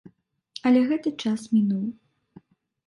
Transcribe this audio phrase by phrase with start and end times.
[0.69, 1.85] Але гэты час мінуў.